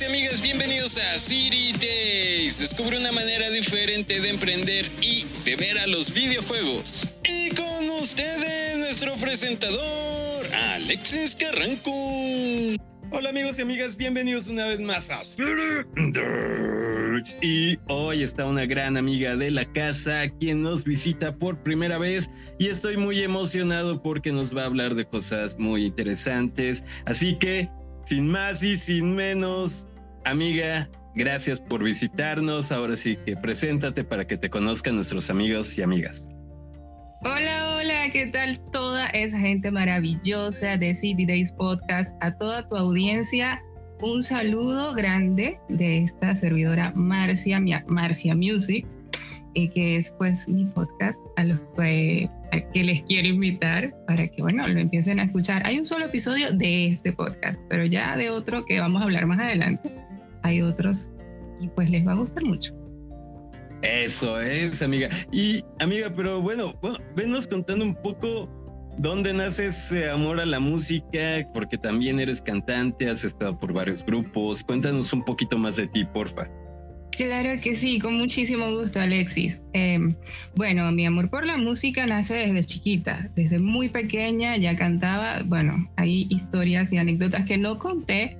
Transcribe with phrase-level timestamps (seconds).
[0.00, 2.58] y amigas, bienvenidos a City Days.
[2.58, 7.06] Descubre una manera diferente de emprender y de ver a los videojuegos.
[7.22, 11.92] Y con ustedes, nuestro presentador, Alexis Carranco.
[13.12, 15.22] Hola amigos y amigas, bienvenidos una vez más a
[17.40, 22.28] y hoy está una gran amiga de la casa quien nos visita por primera vez
[22.58, 26.84] y estoy muy emocionado porque nos va a hablar de cosas muy interesantes.
[27.06, 27.70] Así que,
[28.04, 29.88] sin más y sin menos,
[30.24, 32.72] amiga, gracias por visitarnos.
[32.72, 36.28] Ahora sí que preséntate para que te conozcan nuestros amigos y amigas.
[37.22, 42.14] Hola, hola, ¿qué tal toda esa gente maravillosa de City Days Podcast?
[42.20, 43.62] A toda tu audiencia
[44.04, 48.86] un saludo grande de esta servidora Marcia, Marcia Music,
[49.54, 52.28] eh, que es pues mi podcast a los que,
[52.72, 55.66] que, les quiero invitar para que bueno lo empiecen a escuchar.
[55.66, 59.26] Hay un solo episodio de este podcast, pero ya de otro que vamos a hablar
[59.26, 59.90] más adelante,
[60.44, 61.10] hay otros
[61.60, 62.72] y pues les va a gustar mucho.
[63.82, 65.10] Eso es, amiga.
[65.32, 68.48] Y amiga, pero bueno, bueno, venos contando un poco
[68.98, 71.48] ¿Dónde nace ese amor a la música?
[71.52, 74.62] Porque también eres cantante, has estado por varios grupos.
[74.62, 76.48] Cuéntanos un poquito más de ti, porfa.
[77.10, 79.60] Claro que sí, con muchísimo gusto, Alexis.
[79.72, 80.14] Em,
[80.54, 85.42] bueno, mi amor por la música nace desde chiquita, desde muy pequeña ya cantaba.
[85.44, 88.36] Bueno, hay historias y anécdotas que no conté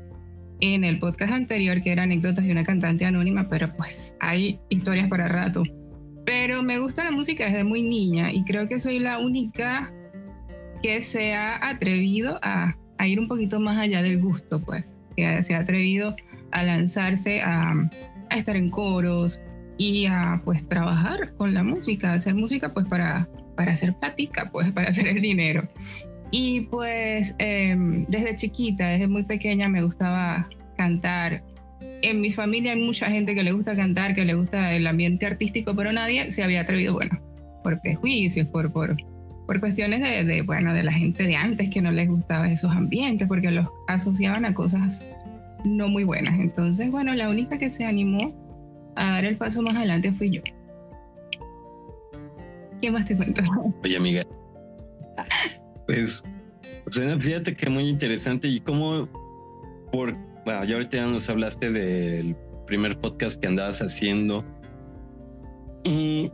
[0.60, 5.08] en el podcast anterior, que eran anécdotas de una cantante anónima, pero pues hay historias
[5.08, 5.62] para rato.
[6.24, 9.92] Pero me gusta la música desde muy niña y creo que soy la única
[10.82, 15.54] que se ha atrevido a, ir un poquito más allá del gusto, pues, que se
[15.54, 16.16] ha atrevido
[16.52, 17.74] a lanzarse a,
[18.30, 19.40] estar en coros
[19.78, 24.72] y a pues trabajar con la música, hacer música pues para, para hacer platica, pues
[24.72, 25.68] para hacer el dinero.
[26.36, 31.44] Y pues em, desde chiquita, desde muy pequeña me gustaba cantar.
[32.02, 35.26] En mi familia hay mucha gente que le gusta cantar, que le gusta el ambiente
[35.26, 37.20] artístico, pero nadie se había atrevido, bueno,
[37.62, 38.96] por prejuicios, por, por,
[39.46, 43.28] por cuestiones de, bueno, de la gente de antes que no les gustaba esos ambientes
[43.28, 45.08] porque los asociaban a cosas
[45.64, 46.40] no muy buenas.
[46.40, 48.34] Entonces, bueno, la única que se animó
[48.96, 50.42] a dar el paso más adelante fui yo.
[52.82, 53.40] ¿Qué más te cuento?
[53.84, 54.24] Oye, amiga,
[55.86, 56.24] pues,
[56.90, 59.08] sea, fíjate que muy interesante y cómo,
[59.92, 60.14] por,
[60.44, 62.36] bueno, ya ahorita nos hablaste del
[62.66, 64.44] primer podcast que andabas haciendo
[65.84, 66.32] y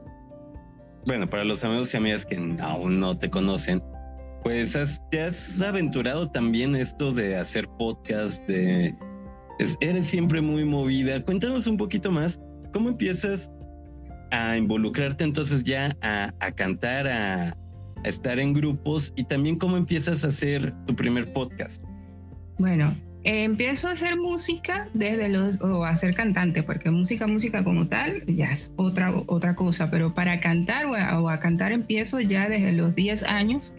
[1.07, 3.83] bueno, para los amigos y amigas que aún no te conocen,
[4.43, 4.79] pues
[5.11, 8.95] te has aventurado también esto de hacer podcast, de
[9.81, 11.23] eres siempre muy movida.
[11.25, 12.41] Cuéntanos un poquito más,
[12.73, 13.51] ¿cómo empiezas
[14.31, 17.55] a involucrarte entonces ya a, cantar, a,
[18.05, 21.83] a, estar en grupos y también cómo empiezas a hacer tu primer podcast?
[22.59, 22.95] Bueno,
[23.25, 28.25] empiezo a hacer música desde los, o a ser cantante, porque música, música como tal,
[28.27, 30.95] ya es otra, otra cosa, pero para cantar o
[31.29, 33.75] a, cantar empiezo ya desde los 10 años,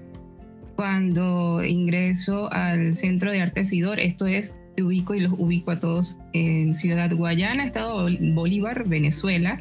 [0.75, 5.79] cuando ingreso al Centro de Arte Sidor, esto es, te ubico y los ubico a
[5.79, 9.59] todos en Ciudad Guayana, Estado Bolívar, Venezuela,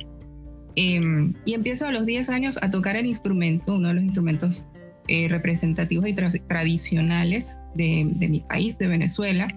[0.80, 4.64] em, y empiezo a los 10 años a tocar el instrumento, uno de los instrumentos
[5.08, 9.48] eh, representativos y tradicionales de, de mi país, de Venezuela,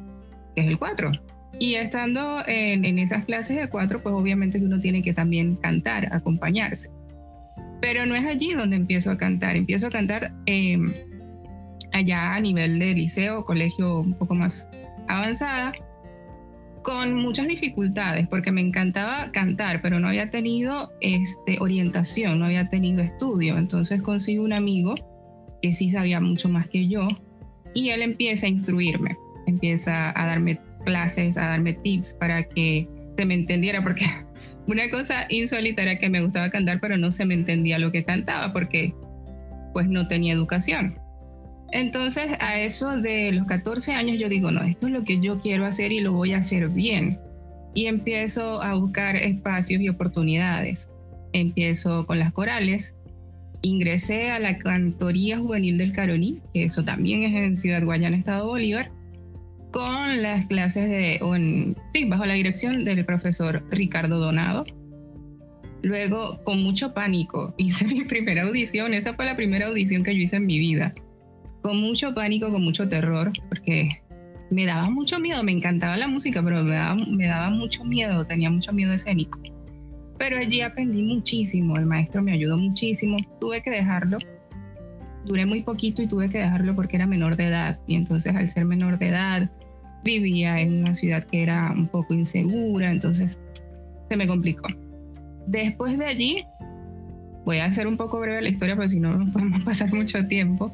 [0.56, 1.12] que es el 4.
[1.60, 6.90] Y estando en, esas clases de 4, pues obviamente uno tiene que también cantar, acompañarse.
[7.80, 10.92] Pero no es allí donde empiezo a cantar, empiezo a cantar em,
[11.92, 14.68] allá a nivel de liceo, colegio un poco más
[15.08, 15.74] avanzada,
[16.84, 22.68] con muchas dificultades, porque me encantaba cantar, pero no había tenido este, orientación, no había
[22.70, 23.58] tenido estudio.
[23.58, 24.96] Entonces consigo un amigo
[25.62, 27.08] que sí sabía mucho más que yo
[27.74, 33.26] y él empieza a instruirme empieza a darme clases, a darme tips para que se
[33.26, 34.06] me entendiera, porque
[34.68, 38.04] una cosa insólita era que me gustaba cantar, pero no se me entendía lo que
[38.04, 38.94] cantaba porque
[39.74, 41.00] pues no tenía educación.
[41.74, 45.40] Entonces a eso de los 14 años yo digo, no, esto es lo que yo
[45.40, 47.20] quiero hacer y lo voy a hacer bien.
[47.74, 50.90] Y empiezo a buscar espacios y oportunidades.
[51.34, 52.96] Empiezo con las corales.
[53.64, 58.46] Ingresé a la Cantoría Juvenil del Caroní, que eso también es en Ciudad Guayana, Estado
[58.46, 58.92] Bolívar
[59.72, 61.20] con las clases de,
[61.92, 64.64] sí, bajo la dirección del profesor Ricardo Donado.
[65.82, 68.94] Luego, con mucho pánico, hice mi primera audición.
[68.94, 70.94] Esa fue la primera audición que yo hice en mi vida.
[71.64, 74.04] Con mucho pánico, con mucho terror, porque
[74.52, 75.42] me daba mucho miedo.
[75.44, 79.40] Me encantaba la música, pero me daba, me daba mucho miedo, tenía mucho miedo escénico.
[80.20, 83.18] Pero allí aprendí muchísimo, el maestro me ayudó muchísimo.
[83.40, 84.20] Tuve que dejarlo.
[85.26, 87.80] Duré muy poquito y tuve que dejarlo porque era menor de edad.
[87.88, 89.50] Y entonces, al ser menor de edad,
[90.04, 93.40] vivía en una ciudad que era un poco insegura, entonces
[94.04, 94.68] se me complicó.
[95.48, 96.44] Después de allí,
[97.46, 100.26] voy a hacer un poco breve la historia porque si no nos podemos pasar mucho
[100.28, 100.74] tiempo.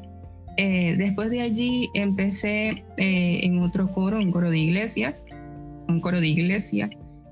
[0.56, 5.26] Eh, después de allí empecé eh, en otro coro, un coro de iglesias,
[5.88, 6.90] un coro de iglesia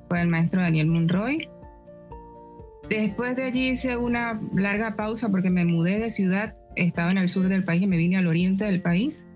[0.08, 1.48] con el maestro Daniel Monroy.
[2.88, 7.28] Después de allí hice una larga pausa porque me mudé de ciudad, estaba en el
[7.28, 9.26] sur del país y me vine al oriente del país.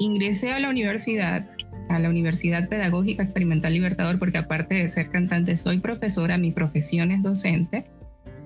[0.00, 1.48] Ingresé a la universidad,
[1.88, 7.12] a la Universidad Pedagógica Experimental Libertador, porque aparte de ser cantante, soy profesora, mi profesión
[7.12, 7.84] es docente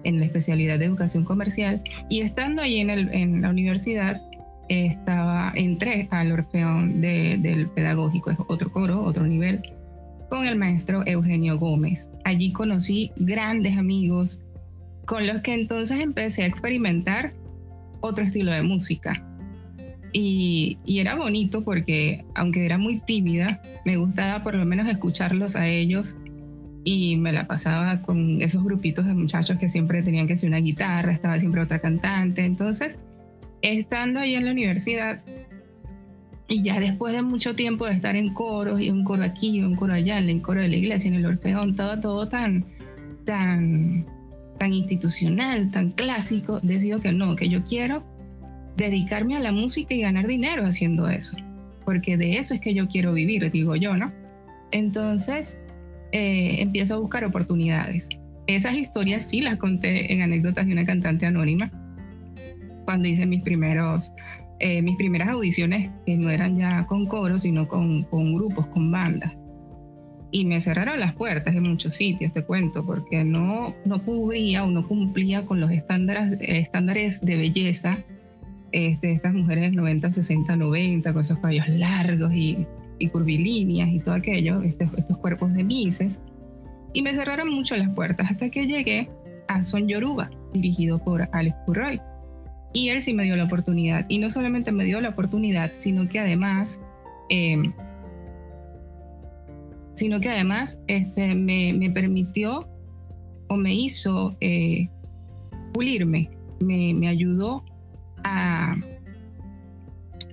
[0.04, 1.82] en la especialidad de educación comercial.
[2.10, 4.20] Y estando allí en la universidad,
[4.68, 9.62] estaba, entré al Orfeón del Pedagógico, es otro coro, otro nivel,
[10.28, 12.08] con el maestro Eugenio Gómez.
[12.24, 14.40] Allí conocí grandes amigos
[15.04, 17.32] con los que entonces empecé a experimentar
[18.00, 19.22] otro estilo de música.
[20.12, 25.56] Y, y, era bonito porque, aunque era muy tímida, me gustaba por lo menos escucharlos
[25.56, 26.16] a ellos
[26.84, 30.58] y me la pasaba con esos grupitos de muchachos que siempre tenían que ser una
[30.58, 32.44] guitarra, estaba siempre otra cantante.
[32.44, 33.00] Entonces,
[33.62, 35.20] estando ahí en la universidad,
[36.48, 39.62] y ya después de mucho tiempo de estar en coros, y un coro aquí, y
[39.62, 42.64] un coro allá, en el coro de la iglesia, en el Orfeón, todo, todo tan,
[43.24, 44.06] tan,
[44.58, 48.04] tan institucional, tan clásico, decido que no, que yo quiero
[48.76, 51.36] dedicarme a la música y ganar dinero haciendo eso,
[51.84, 54.12] porque de eso es que yo quiero vivir, digo yo, ¿no?
[54.70, 55.58] Entonces,
[56.12, 58.08] eh, empiezo a buscar oportunidades.
[58.46, 61.72] Esas historias sí las conté en anécdotas de una cantante anónima,
[62.86, 64.12] cuando hice mis primeros
[64.58, 68.90] eh, mis primeras audiciones que no eran ya con coros, sino con, con, grupos, con
[68.90, 69.32] bandas.
[70.30, 74.70] Y me cerraron las puertas en muchos sitios, te cuento, porque no, no cubría o
[74.70, 77.98] no cumplía con los estándares, estándares de belleza
[78.72, 82.66] este, estas mujeres 90, 60, 90, con esos cabellos largos y,
[82.98, 86.22] y curvilíneas y todo aquello, este, estos cuerpos de mises.
[86.94, 89.10] Y me cerraron mucho las puertas hasta que llegué
[89.48, 92.00] a Son Yoruba, dirigido por Alex Purroy
[92.76, 94.04] y él sí me dio la oportunidad.
[94.10, 96.78] Y no solamente me dio la oportunidad, sino que además,
[97.30, 97.72] em,
[99.94, 102.68] sino que además este, me, me, permitió
[103.48, 104.90] o me hizo eh,
[105.72, 106.28] pulirme,
[106.60, 107.64] me, me ayudó
[108.24, 108.76] a,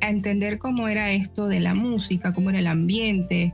[0.01, 3.53] a, entender cómo era esto de la música, cómo era el ambiente,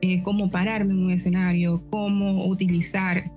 [0.00, 3.30] eh, cómo pararme en un escenario, cómo utilizar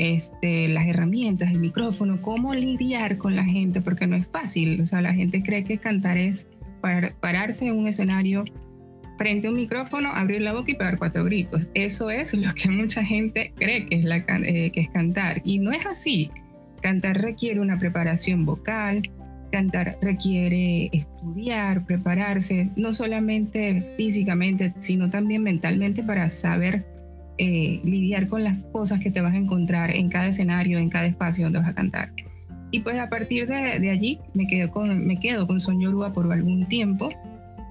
[0.00, 4.80] este, las herramientas, el micrófono, cómo lidiar con la gente, porque no es fácil.
[4.80, 6.48] O sea, la gente cree que cantar es
[7.20, 8.44] pararse en un escenario
[9.18, 11.70] frente a un micrófono, abrir la boca y pegar cuatro gritos.
[11.74, 15.42] Eso es lo que mucha gente cree que es, la, eh, que es cantar.
[15.44, 16.30] Y no es así.
[16.80, 19.02] Cantar requiere una preparación vocal,
[19.52, 26.86] cantar requiere estudiar, prepararse, no solamente físicamente, sino también mentalmente para saber
[27.38, 31.06] eh, lidiar con las cosas que te vas a encontrar en cada escenario, en cada
[31.06, 32.12] espacio donde vas a cantar.
[32.70, 36.30] Y pues a partir de, allí me quedo, con, me quedo con Son Yoruba por
[36.32, 37.08] algún tiempo,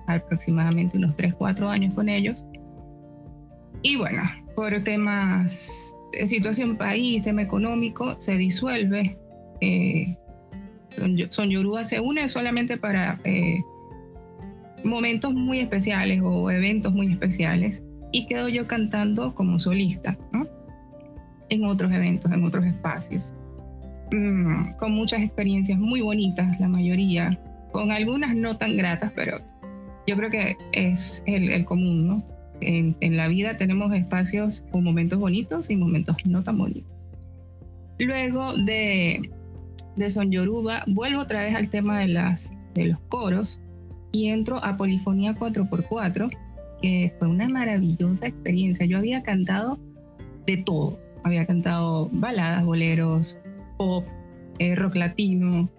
[0.07, 2.45] aproximadamente unos 3, 4 años con ellos.
[3.81, 4.23] Y bueno,
[4.55, 9.17] por temas de situación país, tema económico, se disuelve.
[9.61, 10.17] Eh,
[11.29, 13.61] Son, Yoruba se une solamente para eh,
[14.83, 20.47] momentos muy especiales o eventos muy especiales y quedo yo cantando como solista, ¿no?
[21.49, 23.33] En otros eventos, en otros espacios.
[24.11, 27.39] Mm, con muchas experiencias muy bonitas, la mayoría,
[27.71, 29.39] con algunas no tan gratas, pero
[30.07, 32.23] yo creo que es el, común, ¿no?
[32.61, 37.07] En, en, la vida tenemos espacios con momentos bonitos y momentos no tan bonitos.
[37.99, 39.29] Luego de,
[39.95, 43.59] de Son Yoruba, vuelvo otra vez al tema de, las, de los coros
[44.11, 46.29] y entro a Polifonía 4x4
[46.81, 48.85] que fue una maravillosa experiencia.
[48.85, 49.77] Yo había cantado
[50.45, 50.99] de todo.
[51.23, 53.37] Había cantado baladas, boleros,
[53.77, 54.05] pop,
[54.59, 55.69] eh, rock latino,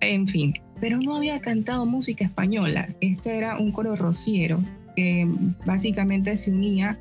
[0.00, 0.54] en fin.
[0.80, 2.88] Pero no había cantado música española.
[3.00, 4.60] Este era un coro rociero
[4.96, 5.28] que
[5.64, 6.98] básicamente se unía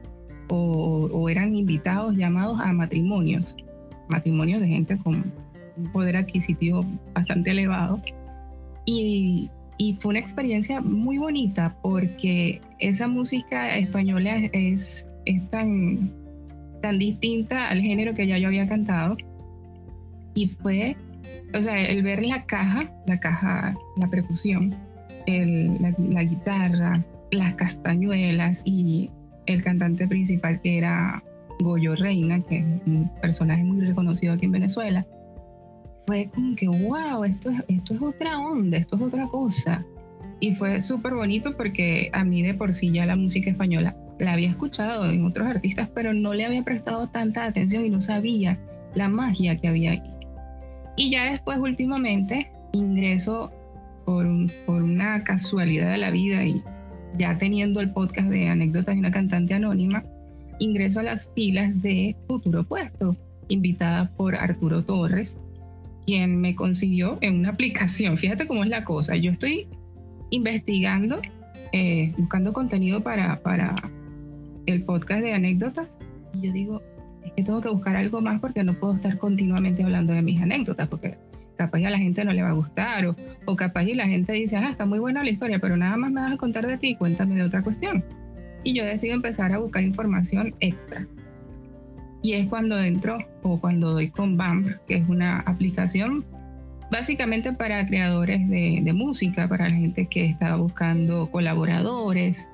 [0.50, 3.56] o, o eran invitados llamados a matrimonios.
[4.10, 5.32] Matrimonios de gente con
[5.78, 8.02] un poder adquisitivo bastante elevado.
[8.86, 16.12] Y y fue una experiencia muy bonita porque esa música española es, es tan,
[16.82, 19.18] tan distinta al género que ya yo había cantado.
[20.34, 20.98] Y fue,
[21.54, 24.76] o sea, el ver la caja, la caja, la percusión,
[25.28, 29.12] el, la, guitarra, las castañuelas y
[29.46, 31.24] el cantante principal que era
[31.60, 35.06] Goyo Reina, que es un personaje muy reconocido aquí en Venezuela
[36.08, 39.86] fue como que, wow, esto es, esto es otra onda, esto es otra cosa.
[40.40, 44.34] Y fue súper bonito porque a mí de por sí ya la música española la
[44.34, 48.58] había escuchado en otros artistas, pero no le había prestado tanta atención y no sabía
[48.96, 50.04] la magia que había ahí.
[50.96, 53.52] Y ya después, últimamente, ingreso
[54.06, 54.26] por,
[54.66, 56.64] por una casualidad de la vida y
[57.18, 60.04] ya teniendo el podcast de anécdotas de una cantante anónima,
[60.60, 63.16] ingreso a las filas de Futuro Puesto,
[63.50, 65.38] invitada por Arturo Torres,
[66.08, 68.18] quien me consiguió en una aplicación.
[68.18, 69.16] Fíjate cómo es la cosa.
[69.16, 69.68] Yo estoy
[70.32, 71.22] investigando,
[71.74, 73.76] eh, buscando contenido para, para
[74.66, 75.98] el podcast de anécdotas.
[76.34, 76.82] Y yo digo,
[77.24, 80.42] es que tengo que buscar algo más porque no puedo estar continuamente hablando de mis
[80.42, 81.18] anécdotas, porque
[81.58, 84.32] capaz a la gente no le va a gustar, o, o capaz y la gente
[84.34, 86.78] dice, ah, está muy buena la historia, pero nada más me vas a contar de
[86.78, 88.04] ti, cuéntame de otra cuestión.
[88.64, 91.08] Y yo decido empezar a buscar información extra.
[92.22, 96.26] Y es cuando entro o cuando doy con BAMP, que es una aplicación
[96.90, 102.50] básicamente para creadores de, de música, para la gente que está buscando colaboradores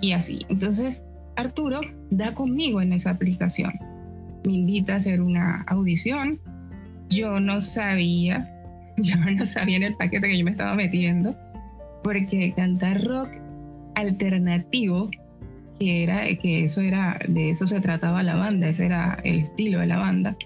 [0.00, 0.44] y así.
[0.48, 1.04] Entonces,
[1.36, 1.80] Arturo
[2.10, 3.72] da conmigo en esa aplicación.
[4.44, 6.40] Me invita a hacer una audición.
[7.08, 8.50] Yo no sabía,
[8.98, 11.36] yo no sabía en el paquete que yo me estaba metiendo,
[12.02, 13.28] porque cantar rock
[13.94, 15.10] alternativo,
[15.80, 19.80] que era que eso era de eso se trataba la banda, ese era el estilo
[19.80, 20.36] de la banda.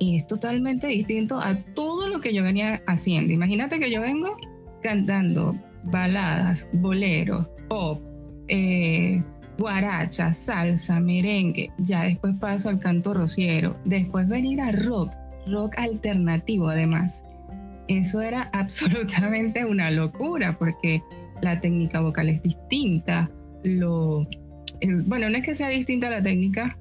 [0.00, 3.32] Y es totalmente distinto a todo lo que yo venía haciendo.
[3.32, 4.36] Imagínate que yo vengo
[4.82, 5.54] cantando
[5.84, 8.00] baladas, boleros, pop,
[8.48, 9.22] eh,
[9.58, 15.12] guaracha, salsa, merengue, ya después paso al canto rociero, después venir a rock,
[15.46, 17.22] rock alternativo además.
[17.88, 21.02] Eso era absolutamente una locura porque
[21.42, 23.30] la técnica vocal es distinta,
[23.62, 24.26] lo,
[24.86, 26.78] bueno, no es que sea distinta la técnica,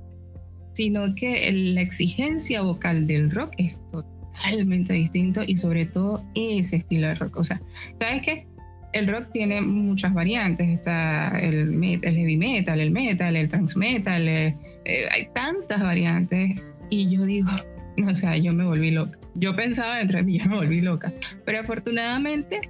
[0.72, 7.08] sino que la exigencia vocal del rock es totalmente distinto y sobre todo ese estilo
[7.08, 7.38] de rock.
[7.38, 7.62] O sea,
[7.96, 8.48] ¿sabes qué?
[8.94, 10.70] el rock tiene muchas variantes.
[10.70, 14.28] Está el, el heavy metal, el metal, el trans metal.
[14.28, 14.56] Eh,
[14.86, 16.62] eh, hay tantas variantes.
[16.90, 17.50] Y yo digo,
[18.08, 19.20] o sea, yo me volví loca.
[19.36, 21.12] Yo pensaba dentro de mí, yo me volví loca.
[21.46, 22.70] Pero afortunadamente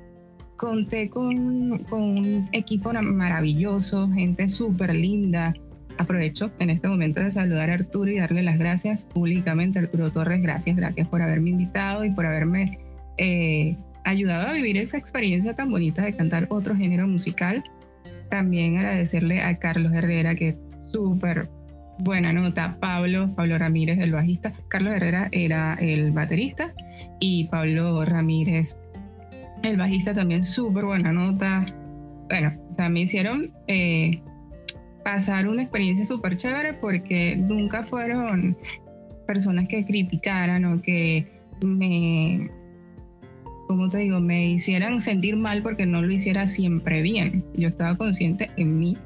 [0.58, 5.54] conté con, un equipo maravilloso, gente súper linda.
[5.98, 9.80] Aprovecho en este momento de saludar a Arturo y darle las gracias públicamente.
[9.80, 12.80] Arturo Torres, gracias, gracias por haberme invitado y por haberme
[13.18, 17.64] eh, ayudado a vivir esa experiencia tan bonita de cantar otro género musical.
[18.30, 20.58] También agradecerle a Carlos Herrera, que
[20.92, 21.50] súper
[22.00, 22.78] buena nota.
[22.80, 24.54] Pablo, Pablo Ramírez, el bajista.
[24.68, 26.74] Carlos Herrera era el baterista
[27.20, 28.78] y Pablo Ramírez,
[29.63, 31.65] el bajista, también súper buena nota.
[32.29, 34.22] Bueno, o sea, me hicieron eh,
[35.03, 38.58] pasar una experiencia súper chévere porque nunca fueron
[39.27, 42.50] personas que criticaran o que me
[43.67, 47.43] como te digo, me hicieran sentir mal porque no lo hiciera siempre bien.
[47.55, 48.98] Yo estaba consciente en mi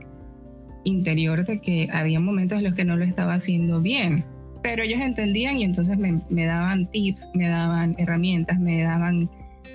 [0.84, 4.26] interior de que había momentos en los que no lo estaba haciendo bien,
[4.64, 9.30] pero ellos entendían y entonces me, daban tips, me daban herramientas, me daban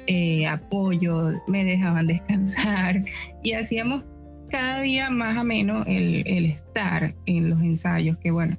[0.07, 3.05] eh, apoyo, me dejaban descansar
[3.43, 4.05] y hacíamos
[4.51, 8.57] cada día más o menos el, el estar en los ensayos, que bueno,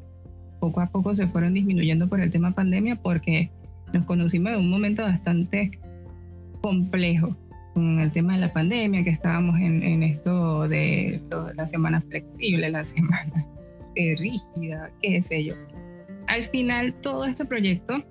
[0.59, 3.51] poco a poco se fueron disminuyendo por el tema pandemia porque
[3.93, 5.71] nos conocimos en un momento bastante
[6.61, 7.35] complejo
[7.73, 11.21] con el tema de la pandemia, que estábamos en, esto de
[11.55, 13.45] la semana flexible, la semana
[13.95, 15.55] rígida, qué sé yo.
[16.27, 18.03] Al final, todo este proyecto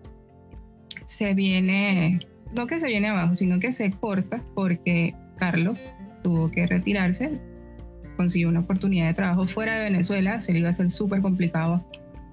[1.07, 2.21] se viene,
[2.57, 5.87] no que se viene abajo, sino que se corta porque Carlos
[6.23, 7.39] tuvo que retirarse,
[8.17, 11.85] consiguió una oportunidad de trabajo fuera de Venezuela, se le iba a ser súper complicado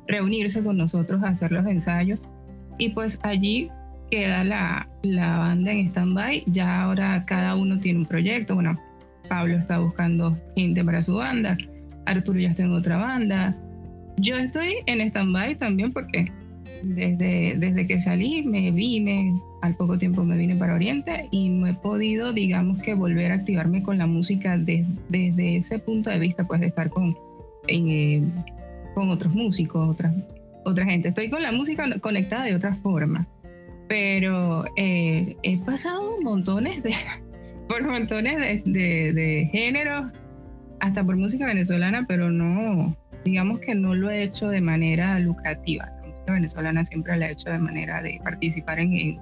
[0.08, 2.28] reunirse con nosotros hacer los ensayos
[2.78, 3.70] y pues allí
[4.10, 6.44] queda la, la banda en stand-by.
[6.48, 8.56] Ya ahora cada uno tiene un proyecto.
[8.56, 8.80] Bueno,
[9.28, 11.58] Pablo está buscando gente para su banda.
[12.06, 13.56] Arturo ya está en otra banda.
[14.18, 16.32] Yo estoy en stand-by también porque
[16.84, 21.68] desde, desde que salí me vine, al poco tiempo me vine para Oriente y no
[21.68, 26.46] he podido, digamos que volver a activarme con la música desde ese punto de vista,
[26.46, 27.18] pues de estar con,
[27.68, 28.24] eh,
[28.94, 30.14] con otros músicos, otra,
[30.66, 31.10] otra gente.
[31.10, 33.28] Estoy con la música conectada de otra forma
[33.90, 36.94] pero eh, he pasado montones de,
[37.68, 40.12] por montones de, de, géneros,
[40.80, 42.96] hasta por música venezolana, pero no,
[43.26, 45.92] digamos que no lo he hecho de manera lucrativa.
[46.32, 49.20] Venezolana siempre la he hecho de manera de participar en,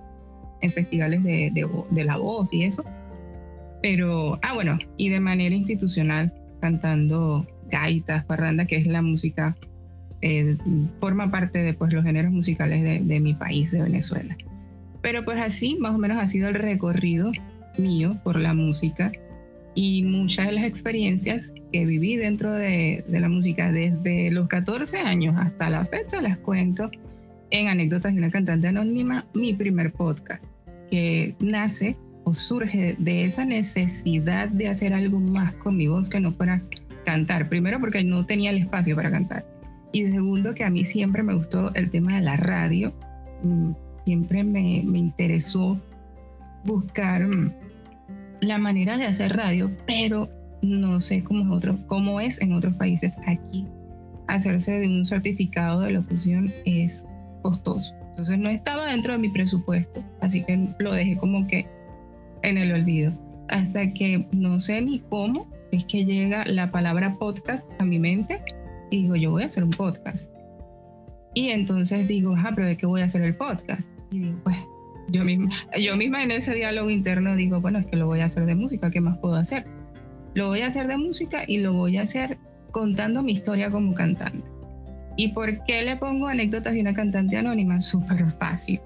[0.61, 1.51] en, festivales de,
[1.89, 2.83] de, la voz y eso.
[3.81, 9.55] Pero, ah, bueno, y de manera institucional, cantando gaitas, parranda, que es la música,
[10.21, 10.57] eh,
[10.99, 14.35] forma parte de pues, los géneros musicales de, de mi país, de Venezuela.
[15.01, 17.31] Pero pues así, más o menos ha sido el recorrido
[17.77, 19.11] mío por la música.
[19.77, 24.97] Y muchas de las experiencias que viví dentro de, de, la música desde los 14
[24.97, 26.89] años hasta la fecha las cuento
[27.51, 30.45] en Anécdotas de una cantante anónima, mi primer podcast,
[30.89, 36.19] que nace o surge de esa necesidad de hacer algo más con mi voz que
[36.19, 36.63] no fuera
[37.05, 37.47] cantar.
[37.47, 39.45] Primero porque no tenía el espacio para cantar.
[39.91, 42.95] Y segundo que a mí siempre me gustó el tema de la radio.
[43.43, 43.73] Mm,
[44.05, 45.79] siempre me, me interesó
[46.65, 47.53] buscar mm,
[48.41, 50.29] la manera de hacer radio, pero
[50.61, 53.17] no sé cómo es, en otros países.
[53.25, 53.65] Aquí
[54.27, 57.05] hacerse de un certificado de locución es
[57.41, 57.95] costoso.
[58.09, 61.67] Entonces no estaba dentro de mi presupuesto, así que lo dejé como que
[62.43, 63.13] en el olvido.
[63.49, 68.41] Hasta que no sé ni cómo es que llega la palabra podcast a mi mente
[68.91, 70.31] y digo, yo voy a hacer un podcast.
[71.33, 73.91] Y entonces digo, ah, pero ¿de qué voy a hacer el podcast?
[74.11, 74.57] Y digo, pues
[75.09, 75.49] yo misma,
[75.79, 78.55] yo misma en ese diálogo interno digo, bueno, es que lo voy a hacer de
[78.55, 79.65] música, ¿qué más puedo hacer?
[80.33, 82.37] Lo voy a hacer de música y lo voy a hacer
[82.71, 84.49] contando mi historia como cantante.
[85.15, 87.79] ¿Y por qué le pongo anécdotas de una cantante anónima?
[87.79, 88.79] Súper fácil.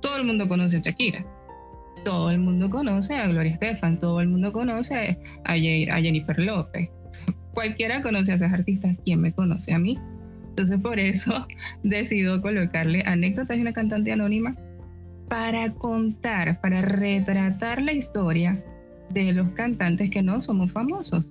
[0.00, 1.24] Todo el mundo conoce a Shakira.
[2.04, 3.98] Todo el mundo conoce a Gloria Estefan.
[3.98, 6.88] Todo el mundo conoce a, Jennifer López.
[7.52, 8.96] Cualquiera conoce a esas artistas.
[9.04, 9.98] ¿Quién me conoce a mí?
[10.50, 11.48] Entonces por eso
[11.82, 14.56] decido colocarle anécdotas de una cantante anónima
[15.30, 18.62] para contar, para retratar la historia
[19.10, 21.24] de los cantantes que no somos famosos.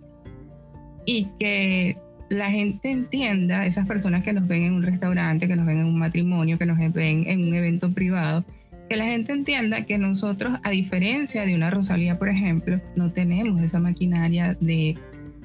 [1.06, 1.98] Y que
[2.30, 5.86] la gente entienda, esas personas que nos ven en un restaurante, que nos ven en
[5.86, 8.46] un matrimonio, que nos ven en un evento privado,
[8.90, 13.62] que la gente entienda que nosotros, a diferencia de una Rosalía, por ejemplo, no tenemos
[13.62, 14.98] esa maquinaria de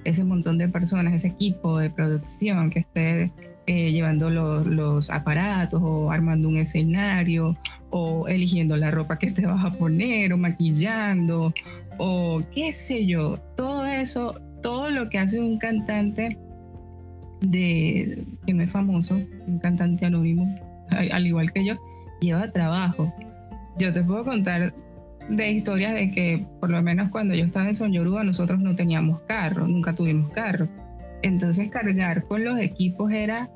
[0.04, 3.32] ese montón de personas, ese equipo de producción que esté
[3.66, 7.56] eh, llevando los aparatos o armando un escenario
[7.90, 11.52] o eligiendo la ropa que te vas a poner o maquillando
[11.98, 16.36] o qué sé yo, todo eso, todo lo que hace un cantante
[17.40, 20.54] de que no es famoso, un cantante anónimo,
[20.90, 21.76] al igual que yo,
[22.20, 23.12] lleva trabajo.
[23.78, 24.74] Yo te puedo contar
[25.28, 28.74] de historias de que por lo menos cuando yo estaba en Son Yoruba nosotros no
[28.74, 30.68] teníamos carro, nunca tuvimos carro.
[31.24, 33.48] Entonces cargar con los equipos era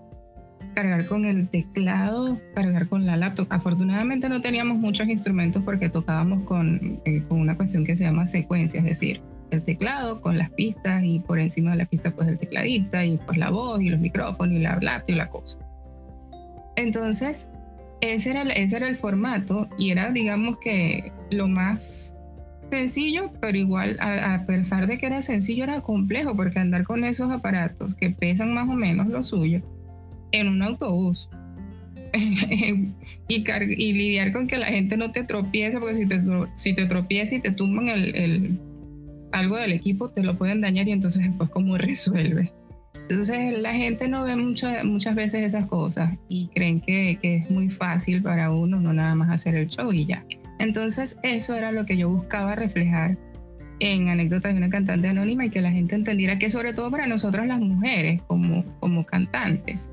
[0.75, 3.47] cargar con el teclado, cargar con la laptop.
[3.51, 8.81] Afortunadamente no teníamos muchos instrumentos porque tocábamos con, eh, una cuestión que se llama secuencia,
[8.81, 12.39] es decir, el teclado con las pistas y por encima de la pista pues el
[12.39, 15.59] tecladista y pues la voz y los micrófonos y la laptop y la cosa.
[16.77, 17.51] Entonces,
[18.01, 22.15] ese era, ese era el formato y era digamos que lo más
[22.71, 27.31] sencillo, pero igual a, pesar de que era sencillo era complejo porque andar con esos
[27.31, 29.63] aparatos que pesan más o menos lo suyo
[30.33, 31.29] en un autobús
[32.15, 32.95] y,
[33.29, 36.21] y, lidiar con que la gente no te tropiece, porque si te,
[36.55, 38.59] si te tropieza y te tumban el, el,
[39.33, 42.53] algo del equipo, te lo pueden dañar y entonces después cómo resuelve.
[43.11, 47.51] Entonces la gente no ve muchas muchas veces esas cosas y creen que, que, es
[47.51, 50.25] muy fácil para uno no nada más hacer el show y ya.
[50.59, 53.17] Entonces eso era lo que yo buscaba reflejar
[53.81, 57.07] en anécdotas de una cantante anónima y que la gente entendiera que sobre todo para
[57.07, 59.93] nosotras las mujeres como, como cantantes,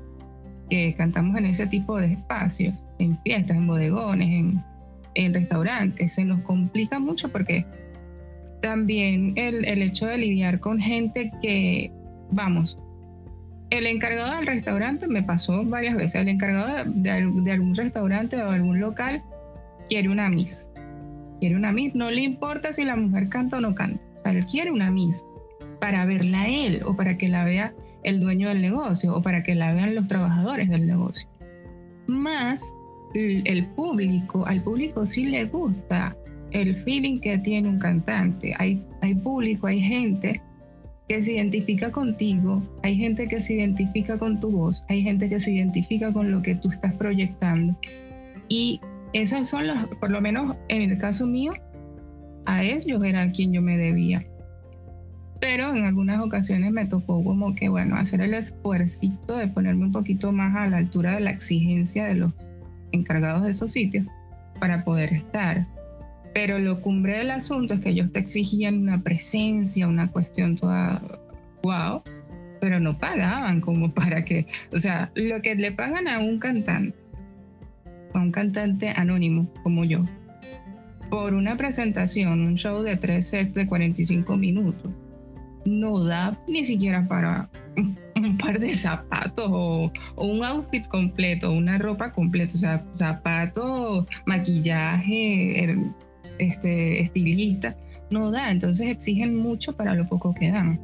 [0.68, 4.28] que cantamos en ese tipo de espacios, en fiestas, en bodegones,
[5.14, 7.64] en, restaurantes, se nos complica mucho porque
[8.60, 11.90] también el, el, hecho de lidiar con gente que,
[12.30, 12.78] vamos,
[13.70, 18.50] el encargado del restaurante me pasó varias veces, el encargado de, de, algún restaurante o
[18.50, 19.22] algún local
[19.88, 20.70] quiere una miss,
[21.40, 24.32] quiere una miss, no le importa si la mujer canta o no canta, o sea,
[24.32, 25.24] él quiere una miss
[25.80, 29.54] para verla él o para que la vea el dueño del negocio o para que
[29.54, 31.28] la vean los trabajadores del negocio.
[32.06, 32.72] Más
[33.14, 36.16] el público, al público sí le gusta
[36.50, 38.54] el feeling que tiene un cantante.
[38.58, 40.40] Hay, hay público, hay gente
[41.08, 45.38] que se identifica contigo, hay gente que se identifica con tu voz, hay gente que
[45.38, 47.76] se identifica con lo que tú estás proyectando.
[48.48, 48.80] Y
[49.12, 51.52] esos son los, por lo menos en el caso mío,
[52.44, 54.26] a ellos era a quien yo me debía
[55.40, 59.92] pero en algunas ocasiones me tocó como que, bueno, hacer el esfuerzo de ponerme un
[59.92, 62.32] poquito más a la altura de la exigencia de los
[62.92, 64.06] encargados de esos sitios
[64.58, 65.66] para poder estar.
[66.34, 71.02] Pero lo cumbre del asunto es que ellos te exigían una presencia, una cuestión toda
[71.62, 72.02] wow,
[72.60, 76.96] pero no pagaban como para que, o sea, lo que le pagan a un cantante,
[78.16, 80.04] a un cantante anónimo como yo,
[81.10, 84.92] por una presentación, un show de tres sets de 45 minutos,
[85.64, 87.48] no da ni siquiera para
[88.16, 95.76] un par de zapatos o, un outfit completo, una ropa completa, o sea, zapatos, maquillaje,
[96.38, 97.76] este, estilista.
[98.10, 100.80] no da, entonces exigen mucho para lo poco que dan.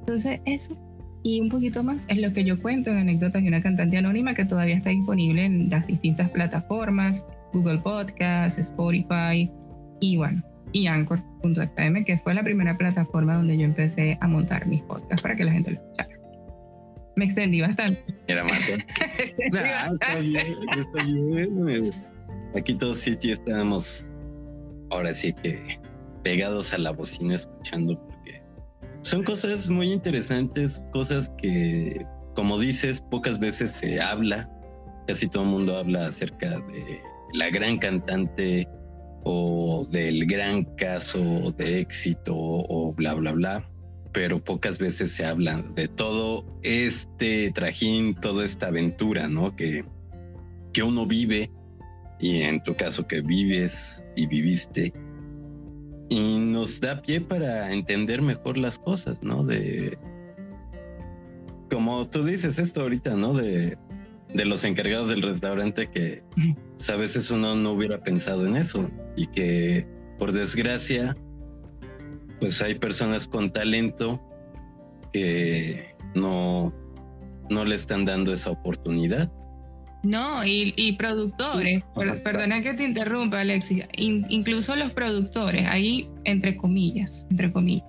[0.00, 0.78] Entonces eso
[1.26, 4.32] y un poquito más es lo que yo cuento en anécdotas de una cantante anónima
[4.32, 9.50] que todavía está disponible en las distintas plataformas, Google Podcasts, Spotify
[9.98, 14.82] y bueno, y Anchor.fm, que fue la primera plataforma donde yo empecé a montar mis
[14.82, 16.16] podcasts para que la gente lo escuchara.
[17.16, 18.04] Me extendí bastante.
[18.28, 18.60] Era más.
[19.58, 21.92] Ah, está bien, está bien.
[22.54, 24.08] Aquí todos sí estamos
[24.90, 25.80] ahora sí que
[26.22, 28.00] pegados a la bocina escuchando
[29.06, 34.50] son cosas muy interesantes, cosas que, como dices, pocas veces se habla.
[35.06, 37.00] Casi todo el mundo habla acerca de
[37.32, 38.68] la gran cantante
[39.22, 43.70] o del gran caso de éxito o bla, bla, bla.
[44.12, 49.54] Pero pocas veces se habla de todo este trajín, toda esta aventura, ¿no?
[49.54, 49.84] Que,
[50.72, 51.52] que uno vive
[52.18, 54.92] y en tu caso que vives y viviste
[56.08, 59.44] y nos da pie para entender mejor las cosas, ¿no?
[59.44, 59.98] De
[61.70, 63.34] como tú dices esto ahorita, ¿no?
[63.34, 63.76] De,
[64.32, 66.22] de los encargados del restaurante que
[66.76, 69.86] pues, a veces uno no hubiera pensado en eso y que
[70.18, 71.16] por desgracia
[72.40, 74.22] pues hay personas con talento
[75.12, 76.72] que no
[77.48, 79.32] no le están dando esa oportunidad
[80.06, 81.82] no, y, productores,
[82.22, 87.84] perdona que te interrumpa, Alexis, incluso los productores, ahí entre comillas, entre comillas.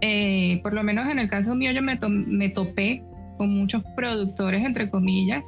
[0.00, 3.04] Eh, por lo menos en el caso mío yo me, me topé
[3.38, 5.46] con muchos productores, entre comillas,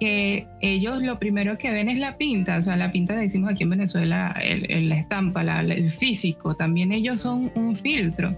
[0.00, 3.64] que ellos lo primero que ven es la pinta, o sea, la pinta decimos aquí
[3.64, 8.34] en Venezuela, el, la estampa, el físico, también ellos son un filtro,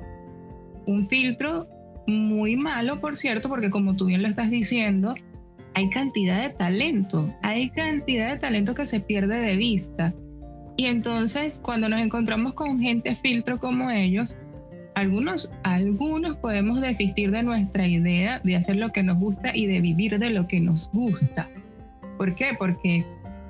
[0.86, 1.68] un filtro
[2.08, 5.14] muy malo, por cierto, porque como tú bien lo estás diciendo,
[5.74, 10.14] hay cantidad de talento, hay cantidad de talento que se pierde de vista.
[10.76, 14.36] Y entonces cuando nos encontramos con gente filtro como ellos,
[14.94, 19.80] algunos, algunos podemos desistir de nuestra idea de hacer lo que nos gusta y de
[19.80, 21.48] vivir de lo que nos gusta.
[22.18, 22.48] ¿Por qué?
[22.58, 23.04] Porque,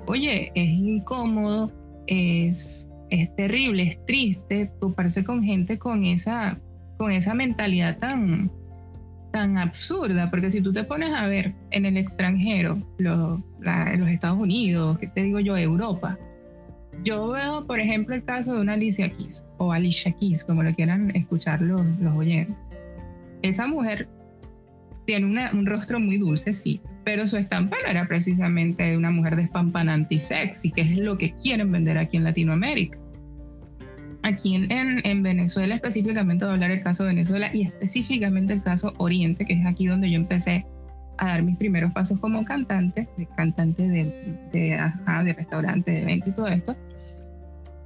[0.07, 1.71] oye, es incómodo,
[2.07, 6.59] es, es terrible, es triste toparse con gente con esa,
[6.97, 8.51] con esa mentalidad tan,
[9.31, 14.97] tan absurda, porque si tú te pones a ver en el extranjero, los Estados Unidos,
[14.99, 15.57] ¿qué te digo yo?
[15.57, 16.17] Europa.
[17.03, 20.73] Yo veo, por ejemplo, el caso de una Alicia Keys o Alicia Keys, como lo
[20.75, 22.55] quieran escuchar los, los oyentes.
[23.41, 24.07] Esa mujer
[25.05, 29.35] tiene un rostro muy dulce, sí, pero su estampa no era precisamente de una mujer
[29.35, 32.99] despampanante y sexy, que es lo que quieren vender aquí en Latinoamérica
[34.23, 38.93] aquí en, Venezuela específicamente, voy a hablar el caso de Venezuela y específicamente el caso
[38.97, 40.65] Oriente, que es aquí donde yo empecé
[41.17, 46.33] a dar mis primeros pasos como cantante, de cantante de, de, restaurante, de evento y
[46.33, 46.75] todo esto.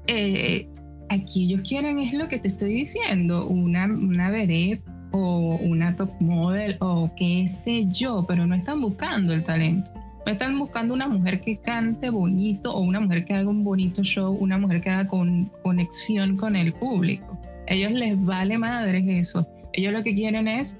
[0.07, 0.67] Eh,
[1.09, 6.11] aquí ellos quieren, es lo que te estoy diciendo, una, una vedette o una top
[6.19, 9.91] model o qué sé yo, pero no están buscando el talento
[10.25, 14.33] están buscando una mujer que cante bonito o una mujer que haga un bonito show,
[14.33, 17.39] una mujer que haga con, conexión con el público.
[17.67, 19.47] ellos les vale madre eso.
[19.73, 20.77] Ellos lo que quieren es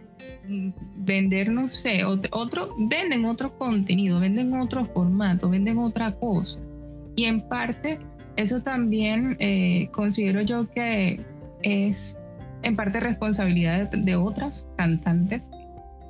[0.48, 6.60] mm, vender, no sé, otro, venden otro contenido, venden otro formato, venden otra cosa.
[7.16, 8.00] Y en parte,
[8.36, 11.24] eso también eh, considero yo que
[11.62, 12.18] es
[12.64, 15.52] en parte responsabilidad de otras cantantes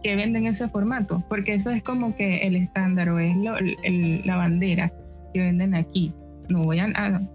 [0.05, 4.93] que venden ese formato, porque eso es como que el estándar o es la bandera
[5.33, 6.13] que venden aquí.
[6.47, 6.85] No voy a,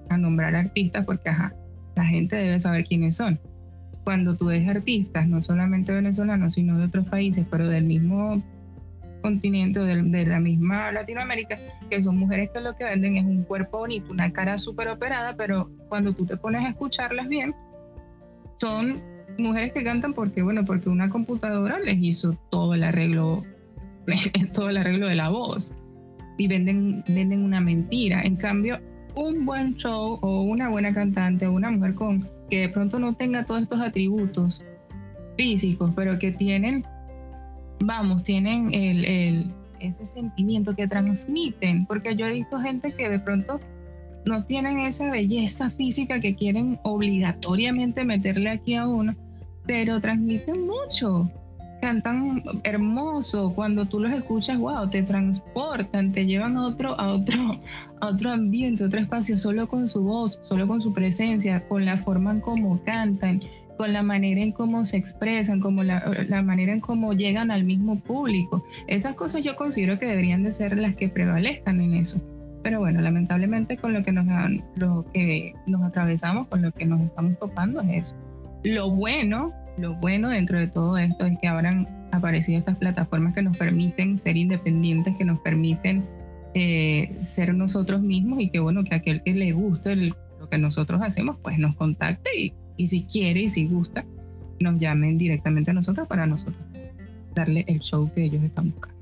[0.09, 1.53] a, nombrar artistas porque ajá,
[1.97, 3.41] la gente debe saber quiénes son.
[4.05, 8.41] Cuando tú ves artistas, no solamente venezolanos, sino de otros países, pero del mismo
[9.21, 11.57] continente, de, de la misma Latinoamérica,
[11.91, 15.35] que son mujeres que lo que venden es un cuerpo bonito, una cara súper operada,
[15.35, 17.53] pero cuando tú te pones a escucharlas bien,
[18.61, 19.03] son
[19.41, 23.45] mujeres que cantan porque, bueno, porque una computadora les hizo todo el arreglo,
[24.53, 25.75] todo el arreglo de la voz
[26.39, 28.23] y venden, venden una mentira.
[28.23, 28.81] En cambio,
[29.15, 33.15] un buen show o una buena cantante o una mujer con que de pronto no
[33.15, 34.65] tenga todos estos atributos
[35.37, 36.85] físicos, pero que tienen,
[37.85, 43.19] vamos, tienen el, el, ese sentimiento que transmiten, porque yo he visto gente que de
[43.19, 43.61] pronto
[44.27, 49.15] no tienen esa belleza física que quieren obligatoriamente meterle aquí a uno,
[49.71, 51.31] pero transmiten mucho.
[51.81, 57.61] Cantan hermoso, cuando tú los escuchas, wow, te transportan, te llevan a otro, a otro,
[58.01, 61.99] a otro ambiente, otro espacio, solo con su voz, solo con su presencia, con la
[61.99, 63.43] forma en cómo cantan,
[63.79, 67.63] con la manera en cómo se expresan, como la, la, manera en cómo llegan al
[67.63, 68.65] mismo público.
[68.89, 72.21] Esas cosas yo considero que deberían de ser las que prevalezcan en eso.
[72.65, 74.27] pero bueno, lamentablemente con lo que nos,
[74.75, 78.17] lo que nos atravesamos, con lo que nos estamos topando es eso.
[78.65, 83.35] Lo bueno, lo bueno dentro de todo esto es que ahora han aparecido estas plataformas
[83.35, 86.05] que nos permiten ser independientes, que nos permiten
[86.55, 91.01] eh, ser nosotros mismos y que bueno, que aquel que le guste lo que nosotros
[91.03, 94.05] hacemos, pues nos contacte y, y si quiere y si gusta,
[94.61, 96.61] nos llamen directamente a nosotros para nosotros
[97.35, 98.99] darle el show que ellos están buscando.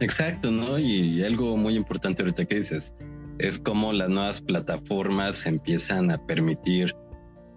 [0.00, 0.78] Exacto, ¿no?
[0.78, 2.94] Y algo muy importante ahorita que dices,
[3.38, 6.94] es como las nuevas plataformas empiezan a permitir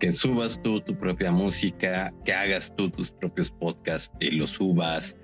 [0.05, 5.17] que subas tú tu propia música, que hagas tú tus propios podcasts y los subas.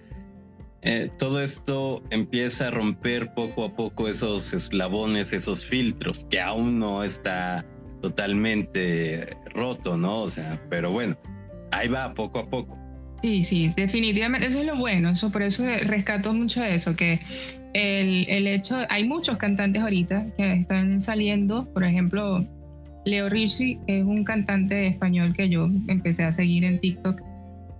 [0.82, 6.80] Eh, todo esto empieza a romper poco a poco esos eslabones, esos filtros, que aún
[6.80, 7.64] no está
[8.02, 10.24] totalmente roto, ¿no?
[10.24, 11.16] O sea, pero bueno,
[11.70, 12.76] ahí va poco a poco.
[13.22, 17.20] Sí, sí, definitivamente, eso es lo bueno, eso por eso rescato mucho eso, que
[17.76, 22.48] el, el hecho, hay muchos cantantes ahorita que están saliendo, por ejemplo,
[23.06, 27.22] Leo Richie es un cantante español que yo empecé a seguir en TikTok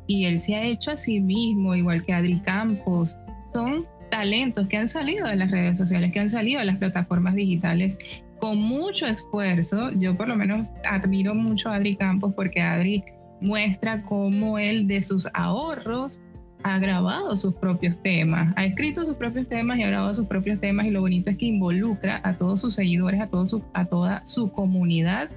[0.08, 3.16] y él se ha hecho a sí mismo, igual que Adri Campos,
[3.54, 7.36] son talentos que han salido de las redes sociales, que han salido de las plataformas
[7.36, 7.98] digitales
[8.40, 9.92] con mucho esfuerzo.
[9.92, 13.04] Yo por lo menos admiro mucho a Adri Campos porque Adri
[13.40, 16.20] muestra cómo él de sus ahorros
[16.64, 20.60] ha grabado sus propios temas, ha escrito sus propios temas y ha grabado sus propios
[20.60, 23.30] temas y lo bonito es que involucra a todos sus seguidores, a,
[23.74, 25.30] a toda su comunidad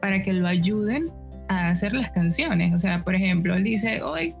[0.00, 1.10] para que lo ayuden
[1.48, 2.74] a hacer las canciones.
[2.74, 4.34] O sea, por ejemplo, él dice, hoy,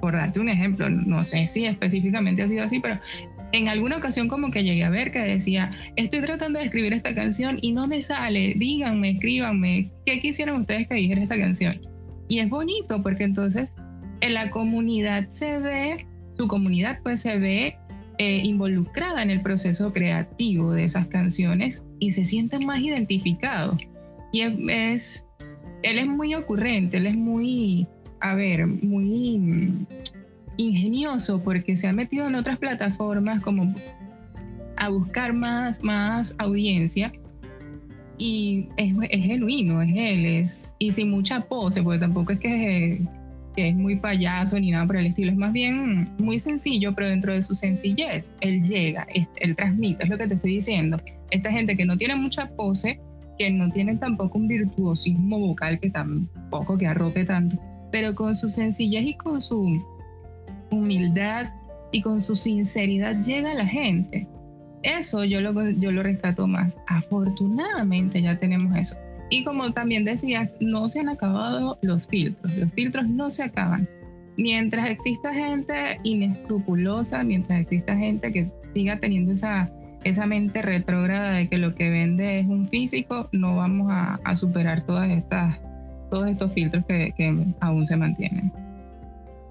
[0.00, 2.98] por darte un ejemplo, no sé si específicamente ha sido así, pero
[3.52, 7.14] en alguna ocasión como que llegué a ver que decía, estoy tratando de escribir esta
[7.14, 11.80] canción y no me sale, díganme, escríbanme, ¿qué quisieran ustedes que dijera esta canción?
[12.28, 13.76] Y es bonito porque entonces
[14.24, 16.06] en la comunidad se ve,
[16.38, 17.76] su comunidad pues se ve
[18.16, 23.76] eh, involucrada en el proceso creativo de esas canciones y se sienten más identificados.
[24.32, 25.26] Y es,
[25.82, 27.86] él es muy ocurrente, él es muy,
[28.20, 29.86] a ver, muy
[30.56, 33.74] ingenioso porque se ha metido en otras plataformas como
[34.76, 37.12] a buscar más, más audiencia
[38.16, 43.02] y es, genuino, es él, es, y sin mucha pose, porque tampoco es que,
[43.54, 47.08] que, es muy payaso ni nada por el estilo, es más bien muy sencillo, pero
[47.08, 51.00] dentro de su sencillez, él llega, él transmite, es lo que te estoy diciendo.
[51.30, 53.00] Esta gente que no tiene mucha pose,
[53.38, 57.58] que no tiene tampoco un virtuosismo vocal que tampoco que arrope tanto,
[57.90, 59.82] pero con su sencillez y con su
[60.70, 61.52] humildad
[61.92, 64.26] y con su sinceridad llega a la gente.
[64.82, 66.76] Eso yo lo, yo lo rescato más.
[66.88, 68.96] Afortunadamente ya tenemos eso.
[69.30, 72.54] Y como también decías, no se han acabado los filtros.
[72.56, 73.88] Los filtros no se acaban.
[74.36, 79.70] Mientras exista gente inescrupulosa, mientras exista gente que siga teniendo esa,
[80.02, 84.80] esa mente retrógrada de que lo que vende es un físico, no vamos a, superar
[84.80, 85.58] todas estas,
[86.10, 88.52] todos estos filtros que, que aún se mantienen.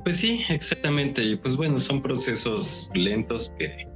[0.04, 1.24] Pues sí, exactamente.
[1.24, 3.88] Y pues bueno, son procesos lentos que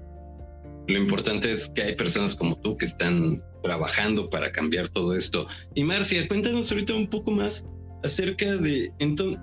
[0.88, 5.48] lo importante es que hay personas como tú que están trabajando para cambiar todo esto.
[5.76, 7.65] Y Marcia, cuéntanos ahorita un poco más
[8.04, 9.41] acerca de entonces,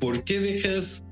[0.00, 1.04] ¿por qué dejas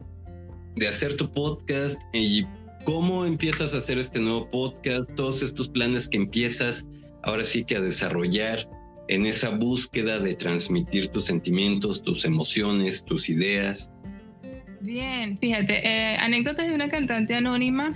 [0.77, 2.45] de hacer tu podcast y
[2.85, 5.09] cómo empiezas a hacer este nuevo podcast?
[5.15, 6.89] Todos estos planes que empiezas
[7.23, 8.69] ahora sí que a desarrollar
[9.09, 13.91] en esa búsqueda de transmitir tus sentimientos, tus emociones, tus ideas.
[14.81, 17.93] Bien, fíjate, eh, anécdotas de una cantante anónima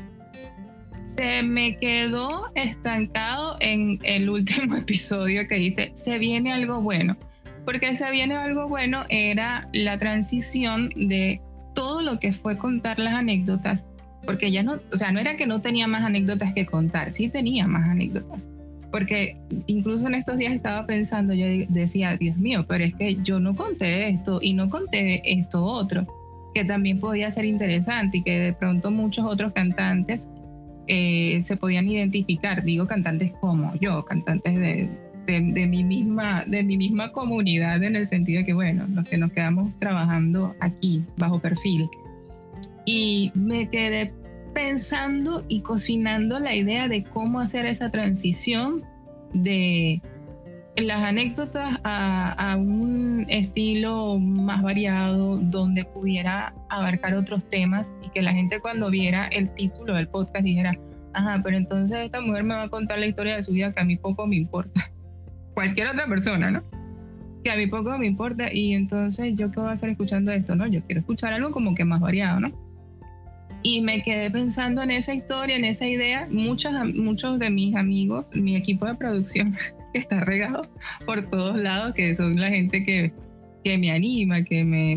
[1.08, 7.16] se me quedó estancado en el último episodio que dice, se viene algo bueno.
[7.64, 11.40] Porque se viene algo bueno era la transición de
[11.74, 13.86] todo lo que fue contar las anécdotas,
[14.26, 17.28] porque ya no, o sea, no era que no tenía más anécdotas que contar, sí
[17.28, 18.48] tenía más anécdotas.
[18.90, 23.38] Porque incluso en estos días estaba pensando, yo decía, Dios mío, pero es que yo
[23.38, 26.06] no conté esto y no conté esto otro,
[26.54, 30.26] que también podía ser interesante y que de pronto muchos otros cantantes
[30.88, 34.90] eh, se podían identificar, digo cantantes como yo, cantantes de,
[35.26, 39.18] de, mi misma, de mi misma comunidad en el sentido de que, bueno, los que
[39.18, 41.88] nos quedamos trabajando aquí bajo perfil.
[42.86, 44.12] Y me quedé
[44.54, 48.82] pensando y cocinando la idea de cómo hacer esa transición
[49.34, 50.00] de
[50.86, 58.32] las anécdotas a, un estilo más variado donde pudiera abarcar otros temas y que la
[58.32, 60.78] gente cuando viera el título del podcast dijera,
[61.14, 63.80] ajá, pero entonces esta mujer me va a contar la historia de su vida que
[63.80, 64.90] a mí poco me importa.
[65.54, 66.62] Cualquier otra persona, ¿no?
[67.42, 70.54] Que a mí poco me importa y entonces yo qué voy a hacer escuchando esto,
[70.54, 70.66] ¿no?
[70.66, 72.52] Yo quiero escuchar algo como que más variado, ¿no?
[73.62, 76.28] Y me quedé pensando en esa historia, en esa idea.
[76.30, 79.56] Muchos, muchos de mis amigos, mi equipo de producción,
[79.92, 80.68] que está regado
[81.06, 83.12] por todos lados, que son la gente que,
[83.64, 84.96] que me anima, que me,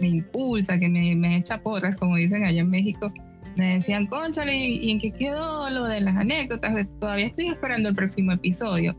[0.00, 3.12] me impulsa, que me, me, echa porras, como dicen allá en México,
[3.56, 6.86] me decían, conchale, ¿y en qué quedó lo de las anécdotas?
[6.98, 8.96] Todavía estoy esperando el próximo episodio.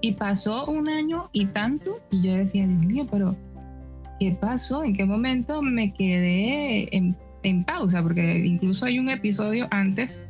[0.00, 3.36] Y pasó un año y tanto, y yo decía, Dios mío, pero
[4.20, 4.84] ¿qué pasó?
[4.84, 8.00] ¿En qué momento me quedé en, en pausa?
[8.02, 10.20] Porque incluso hay un episodio antes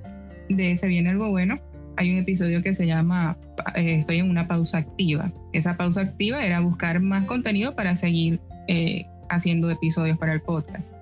[0.49, 1.61] de Se viene algo bueno,
[1.99, 3.37] hay un episodio que se llama
[3.75, 5.31] eh, Estoy en una pausa activa.
[5.53, 10.95] Esa pausa activa era buscar más contenido para seguir eh, haciendo episodios para el podcast.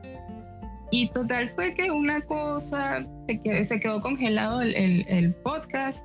[0.90, 6.04] Y total fue que una cosa, se quedó, se quedó congelado el, el, el podcast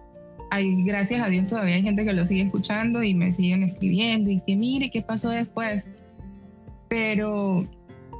[0.51, 4.29] hay, gracias a Dios todavía hay gente que lo sigue escuchando y me siguen escribiendo
[4.29, 5.87] y que mire qué pasó después.
[6.89, 7.65] Pero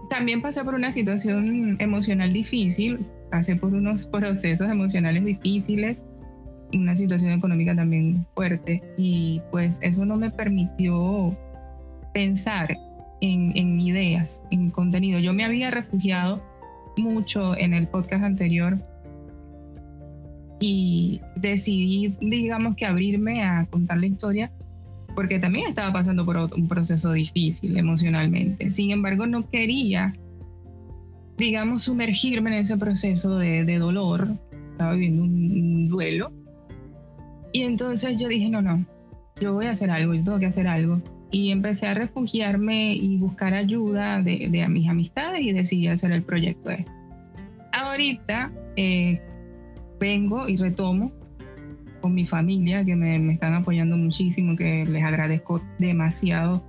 [0.09, 6.05] también pasé por una situación emocional difícil, pasé por unos procesos emocionales difíciles,
[6.77, 11.35] una situación económica también fuerte y pues eso no me permitió
[12.13, 12.77] pensar
[13.21, 15.19] en, ideas, en contenido.
[15.19, 16.41] Yo me había refugiado
[16.97, 18.77] mucho en el podcast anterior
[20.59, 24.51] y decidí, digamos que abrirme a contar la historia
[25.15, 28.71] porque también estaba pasando por un proceso difícil emocionalmente.
[28.71, 30.15] Sin embargo, no quería,
[31.37, 34.29] digamos, sumergirme en ese proceso de, dolor.
[34.71, 36.31] Estaba viviendo un, duelo.
[37.51, 38.85] Y entonces yo dije, no, no,
[39.39, 41.01] yo voy a hacer algo, yo tengo que hacer algo.
[41.31, 46.23] Y empecé a refugiarme y buscar ayuda de, de mis amistades y decidí hacer el
[46.23, 46.85] proyecto este.
[47.71, 49.21] Ahorita, eh,
[49.99, 51.11] vengo y retomo
[52.01, 56.63] con mi familia, que me, me, están apoyando muchísimo, que les agradezco demasiado.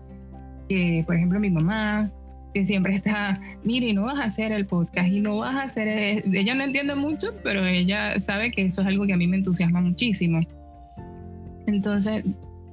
[0.68, 2.12] Que, por ejemplo, mi mamá,
[2.54, 5.88] que siempre está, mire, no vas a hacer el podcast y no vas a hacer...
[6.32, 9.38] Ella no entiende mucho, pero ella sabe que eso es algo que a mí me
[9.38, 10.40] entusiasma muchísimo.
[11.66, 12.25] Entonces,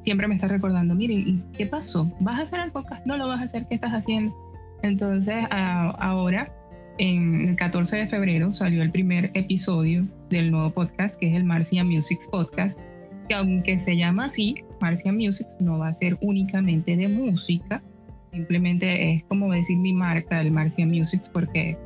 [0.03, 2.11] siempre me está recordando, mire, ¿y qué pasó?
[2.19, 3.05] ¿Vas a hacer el podcast?
[3.05, 4.35] No lo vas a hacer, ¿qué estás haciendo?
[4.81, 6.51] Entonces, ahora
[6.97, 11.43] en el 14 de febrero salió el primer episodio del nuevo podcast, que es el
[11.43, 12.79] Marcia Music Podcast,
[13.27, 17.83] que aunque se llama así, Marcia Music no va a ser únicamente de música,
[18.31, 21.77] simplemente es como decir mi marca, el Marcia Music, porque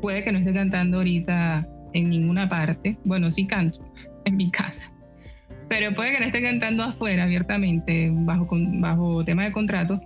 [0.00, 3.80] puede que no esté cantando ahorita en ninguna parte, bueno, sí canto
[4.24, 4.92] en mi casa,
[5.68, 10.00] pero puede que no esté cantando afuera abiertamente, bajo, bajo tema de contrato,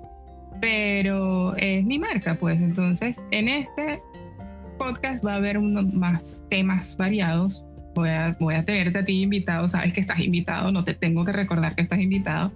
[0.61, 4.01] pero es mi marca, pues entonces en este
[4.79, 7.65] podcast va a haber unos más temas variados.
[7.95, 11.25] Voy a, voy a tenerte a ti invitado, sabes que estás invitado, no te tengo
[11.25, 12.53] que recordar que estás invitado.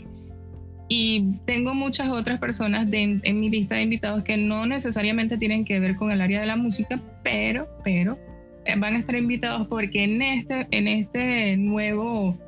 [0.88, 5.64] Y tengo muchas otras personas de, en mi lista de invitados que no necesariamente tienen
[5.64, 8.18] que ver con el área de la música, pero, pero
[8.64, 12.38] eh, van a estar invitados porque en este, en este nuevo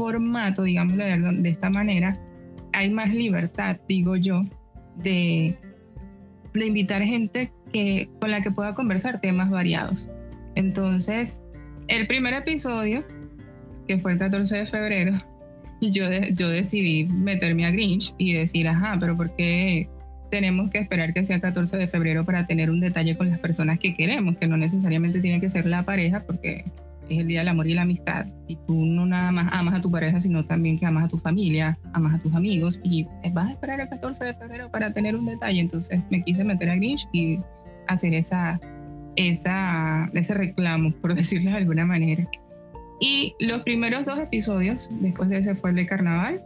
[0.00, 2.18] formato, digamos de esta manera,
[2.72, 4.44] hay más libertad, digo yo,
[4.96, 5.58] de,
[6.54, 10.08] invitar gente que, con la que pueda conversar temas variados.
[10.54, 11.42] Entonces,
[11.88, 13.04] el primer episodio,
[13.86, 15.22] que fue el 14 de febrero,
[15.82, 19.86] yo, yo decidí meterme a Grinch y decir, ajá, pero ¿por qué
[20.30, 23.38] tenemos que esperar que sea el 14 de febrero para tener un detalle con las
[23.38, 24.38] personas que queremos?
[24.38, 26.64] Que no necesariamente tiene que ser la pareja, porque
[27.14, 29.80] es el Día del Amor y la Amistad, y tú no nada más amas a
[29.80, 33.48] tu pareja, sino también que amas a tu familia, amas a tus amigos, y vas
[33.48, 35.60] a esperar el 14 de febrero para tener un detalle.
[35.60, 37.38] Entonces me quise meter a Grinch y
[37.88, 38.60] hacer esa,
[39.16, 42.26] esa, ese reclamo, por decirlo de alguna manera.
[43.00, 46.42] Y los primeros dos episodios, después de ese fue el de carnaval,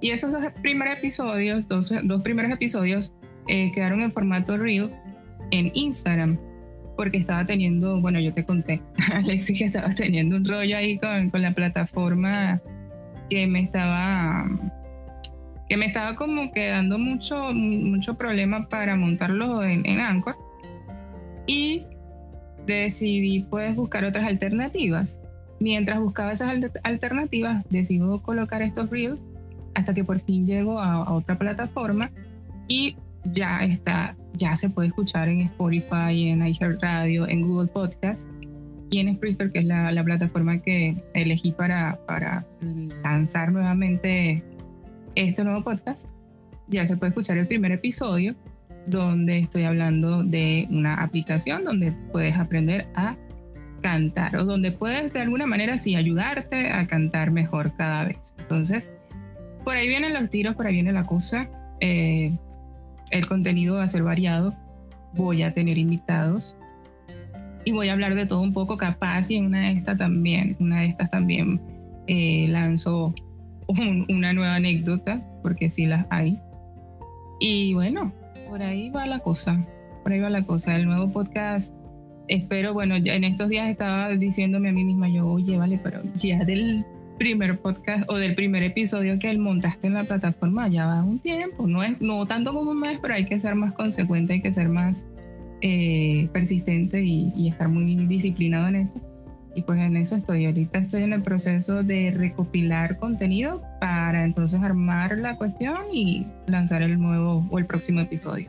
[0.00, 3.12] y esos dos primeros episodios, dos, dos primeros episodios,
[3.48, 4.92] eh, quedaron en formato reel
[5.50, 6.38] en Instagram,
[6.98, 8.82] porque estaba teniendo, bueno, yo te conté,
[9.14, 12.60] Alexis, que estaba teniendo un rollo ahí con, con la plataforma
[13.30, 14.44] que me estaba
[15.68, 20.34] que me estaba como quedando mucho mucho problema para montarlo en, en Anchor
[21.46, 21.86] y
[22.66, 25.20] decidí pues buscar otras alternativas.
[25.60, 29.28] Mientras buscaba esas alternativas, decido colocar estos reels
[29.74, 32.10] hasta que por fin llego a, a, otra plataforma
[32.66, 32.96] y
[33.32, 38.28] ya está, ya se puede escuchar en Spotify, en iHeartRadio, en Google Podcast
[38.90, 42.46] y en Spreaker, que es la, la plataforma que elegí para, para
[43.02, 44.42] lanzar nuevamente
[45.14, 46.08] este nuevo podcast.
[46.68, 48.34] Ya se puede escuchar el primer episodio
[48.86, 53.16] donde estoy hablando de una aplicación donde puedes aprender a
[53.82, 58.34] cantar o donde puedes de alguna manera sí ayudarte a cantar mejor cada vez.
[58.38, 58.92] Entonces,
[59.64, 61.48] por ahí vienen los tiros, por ahí viene la cosa.
[61.80, 62.36] Eh,
[63.12, 64.54] el contenido va a ser variado.
[65.14, 66.56] Voy a tener invitados.
[67.64, 70.56] y voy a hablar de todo un poco capaz y en una de estas también,
[70.58, 71.60] una de estas también
[72.06, 73.14] eh, lanzo
[74.08, 76.38] una nueva anécdota, porque sí las hay.
[77.40, 78.12] Y bueno,
[78.48, 79.64] por ahí va la cosa,
[80.02, 80.74] por ahí va la cosa.
[80.76, 81.74] El nuevo podcast,
[82.28, 86.44] espero, bueno, en estos días estaba diciéndome a mí misma, yo, oye, vale, pero ya
[86.44, 86.84] del
[87.18, 91.18] primer podcast o del primer episodio que él montaste en la plataforma ya va un
[91.18, 94.40] tiempo, no es no tanto como un mes, pero hay que ser más consecuente, hay
[94.40, 95.04] que ser más
[95.60, 99.00] eh, persistente y, estar muy disciplinado en esto.
[99.54, 100.46] Y pues en eso estoy.
[100.46, 106.82] Ahorita estoy en el proceso de recopilar contenido para entonces armar la cuestión y lanzar
[106.82, 108.48] el nuevo o el próximo episodio.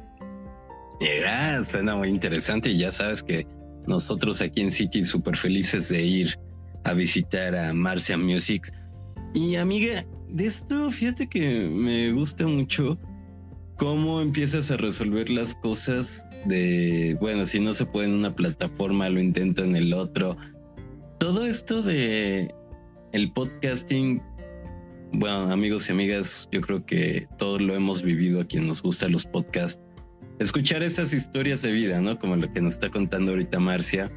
[0.99, 3.47] Yeah, suena muy interesante y ya sabes que
[3.87, 6.39] nosotros aquí en City súper felices de ir
[6.83, 8.71] a visitar a Marcia Music.
[9.33, 12.97] Y amiga, de esto fíjate que me gusta mucho
[13.77, 19.09] cómo empiezas a resolver las cosas de, bueno, si no se puede en una plataforma,
[19.09, 20.35] lo intento en el otro.
[21.17, 22.53] Todo esto de
[23.13, 24.21] el podcasting,
[25.13, 29.13] bueno, amigos y amigas, yo creo que todos lo hemos vivido a quien nos gustan
[29.13, 29.81] los podcasts.
[30.39, 32.19] Escuchar esas historias de vida, ¿no?
[32.19, 34.11] Como lo que nos está contando ahorita Marcia,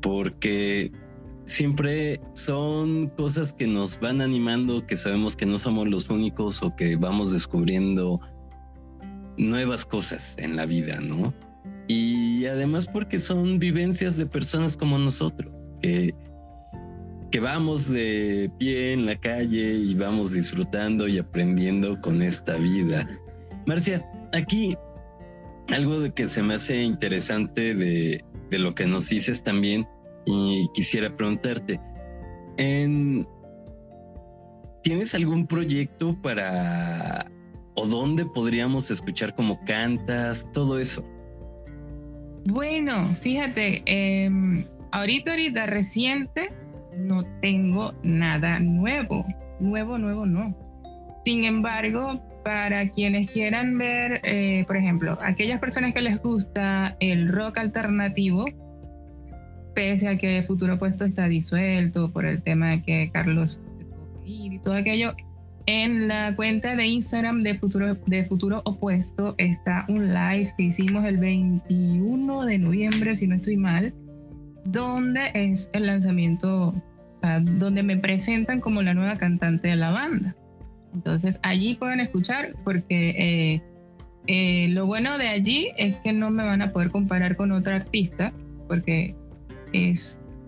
[0.00, 0.92] porque
[1.48, 6.76] siempre son cosas que nos van animando, que sabemos que no somos los únicos o
[6.76, 8.20] que vamos descubriendo
[9.38, 11.32] nuevas cosas en la vida, ¿no?
[11.88, 16.14] Y además porque son vivencias de personas como nosotros, que,
[17.30, 23.08] que vamos de pie en la calle y vamos disfrutando y aprendiendo con esta vida.
[23.66, 24.76] Marcia, aquí
[25.68, 29.86] algo de que se me hace interesante de, de lo que nos dices también
[30.30, 31.80] y quisiera preguntarte,
[34.82, 37.30] ¿tienes algún proyecto para
[37.74, 41.04] o dónde podríamos escuchar cómo cantas, todo eso?
[42.44, 46.52] Bueno, fíjate, em, ahorita, ahorita reciente,
[46.96, 49.24] no tengo nada nuevo,
[49.60, 50.54] nuevo, nuevo, no.
[51.24, 57.28] Sin embargo, para quienes quieran ver, eh, por ejemplo, aquellas personas que les gusta el
[57.28, 58.46] rock alternativo,
[59.78, 63.60] pese a que Futuro Puesto está disuelto por el tema de que Carlos
[64.24, 65.14] y todo aquello,
[65.66, 71.04] en la cuenta de Instagram de Futuro, de Futuro Opuesto está un live que hicimos
[71.04, 73.94] el 21 de noviembre, si no estoy mal,
[74.64, 79.92] donde es el lanzamiento, o sea, donde me presentan como la nueva cantante de la
[79.92, 80.34] banda.
[80.92, 83.62] Entonces allí pueden escuchar porque eh,
[84.26, 87.76] eh, lo bueno de allí es que no me van a poder comparar con otra
[87.76, 88.32] artista
[88.66, 89.14] porque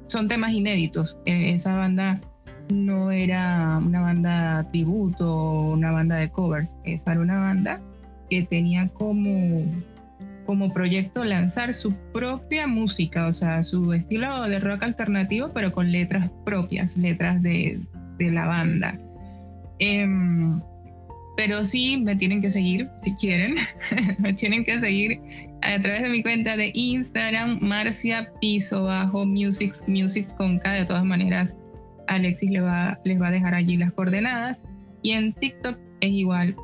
[0.07, 1.18] son temas inéditos.
[1.25, 2.21] E, esa banda
[2.73, 7.81] no era una banda tributo o una banda de covers, esa era una banda
[8.29, 9.64] que tenía como,
[10.47, 15.91] como proyecto lanzar su propia música, o sea, su estilo de rock alternativo, pero con
[15.91, 17.81] letras propias, letras de,
[18.18, 18.99] de la banda.
[19.81, 20.61] Em,
[21.41, 23.55] pero sí me tienen que seguir si quieren,
[24.18, 25.18] me tienen que seguir
[25.62, 30.70] a través de mi cuenta de Instagram, Marcia Piso Bajo Musics, Musics con K.
[30.72, 31.57] De todas maneras,
[32.09, 34.62] Alexis les va, les va a dejar allí las coordenadas.
[35.01, 36.55] Y en TikTok es igual,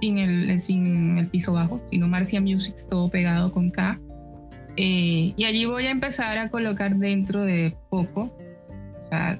[0.00, 4.00] sin el, sin el piso bajo, sino Marcia Musics, todo pegado con K.
[4.78, 8.34] Eh, y allí voy a empezar a colocar dentro de poco,
[8.98, 9.38] o sea,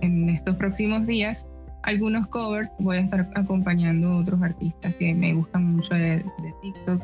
[0.00, 1.46] en estos próximos días,
[1.82, 2.70] algunos covers.
[2.78, 7.02] Voy a estar acompañando a otros artistas que me gustan mucho de, de TikTok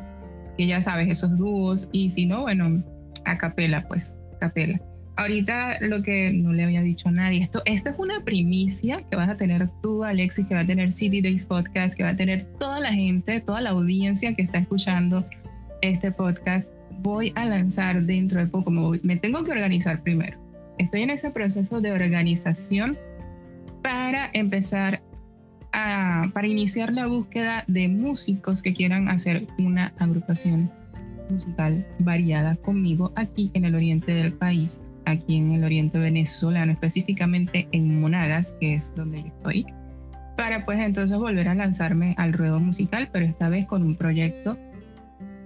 [0.57, 2.83] que ya sabes, esos dúos, y si no, bueno,
[3.25, 4.81] a capela, pues, capela.
[5.15, 9.15] Ahorita lo que no le había dicho a nadie, esto, esta es una primicia que
[9.15, 12.15] vas a tener tú, Alexis, que va a tener City Days Podcast, que va a
[12.15, 15.25] tener toda la gente, toda la audiencia que está escuchando
[15.81, 16.71] este podcast.
[16.99, 20.37] Voy a lanzar dentro de poco, me, me tengo que organizar primero.
[20.77, 22.97] Estoy en ese proceso de organización
[23.81, 25.01] para empezar
[26.33, 30.71] para iniciar la búsqueda de músicos que quieran hacer una agrupación
[31.29, 37.67] musical variada conmigo aquí en el oriente del país, aquí en el oriente venezolano, específicamente
[37.71, 39.65] en Monagas, que es donde yo estoy,
[40.35, 44.57] para pues entonces volver a lanzarme al ruedo musical, pero esta vez con un proyecto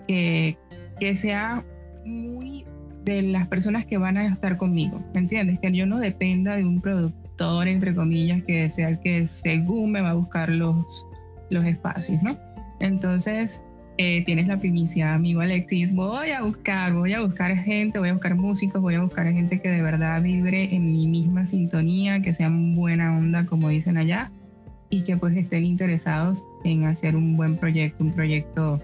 [0.07, 0.57] que,
[0.99, 1.65] que sea
[2.05, 2.65] muy
[3.03, 5.59] de las personas que van a estar conmigo, ¿me entiendes?
[5.59, 10.01] Que yo no dependa de un producto entre comillas, que sea el que según me
[10.01, 11.07] va a buscar los,
[11.49, 12.37] los espacios, ¿no?
[12.79, 13.63] Entonces,
[13.97, 18.13] eh, tienes la primicia, amigo Alexis, voy a buscar, voy a buscar gente, voy a
[18.13, 22.33] buscar músicos, voy a buscar gente que de verdad vibre en mi misma sintonía, que
[22.33, 24.31] sean buena onda, como dicen allá,
[24.89, 28.81] y que pues estén interesados en hacer un buen proyecto, un proyecto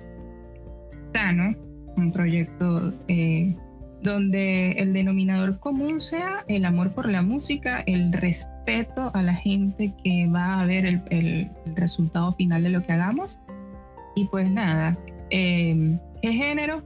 [1.14, 1.56] sano,
[1.96, 3.56] un proyecto eh,
[4.04, 9.94] donde el denominador común sea el amor por la música, el respeto a la gente
[10.04, 13.40] que va a ver el, resultado final de lo que hagamos.
[14.16, 14.98] Y pues nada,
[15.30, 16.84] eh, ¿qué género?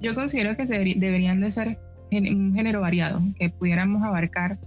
[0.00, 1.78] Yo considero que deberían de ser
[2.10, 4.58] un género variado, que pudiéramos abarcar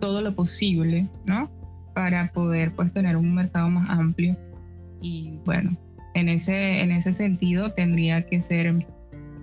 [0.00, 1.50] todo lo posible, ¿no?
[1.94, 4.36] Para poder pues tener un mercado más amplio.
[5.00, 5.76] Y bueno,
[6.14, 8.86] en ese, en ese sentido tendría que ser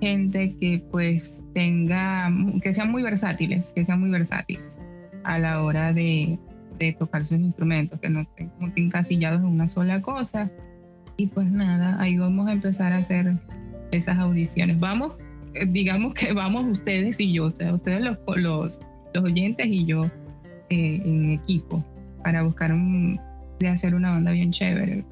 [0.02, 2.32] gente que pues tenga,
[2.62, 4.80] que sean muy versátiles, que sean muy versátiles
[5.24, 6.40] a la hora de,
[6.98, 10.50] tocar sus instrumentos, que no estén como encasillados en una sola cosa.
[11.18, 13.38] Y pues nada, ahí vamos a empezar a hacer
[13.92, 14.80] esas audiciones.
[14.80, 15.16] Vamos,
[15.54, 18.80] eh, digamos que vamos ustedes y yo, o sea, ustedes los, los,
[19.14, 20.06] los oyentes y yo
[20.70, 21.84] eh, en equipo
[22.24, 23.20] para buscar un,
[23.60, 25.04] de hacer una banda bien chévere,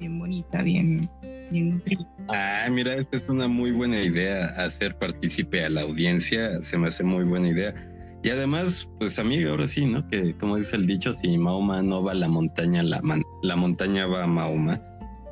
[0.00, 1.08] bien bonita, bien,
[1.50, 1.80] bien
[2.28, 6.88] Ah, mira, esta es una muy buena idea, hacer partícipe a la audiencia, se me
[6.88, 7.74] hace muy buena idea.
[8.22, 10.06] Y además, pues amiga, ahora sí, ¿no?
[10.08, 13.02] Que como dice el dicho, si Mahoma no va a la montaña, la,
[13.42, 14.80] la montaña va a Mahoma.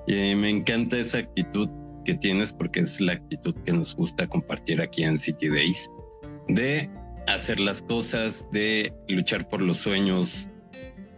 [0.08, 1.68] Y me encanta esa actitud
[2.04, 5.88] que tienes porque es la actitud que nos gusta compartir aquí en City Days,
[6.48, 6.90] de
[7.28, 10.48] hacer las cosas, de luchar por los sueños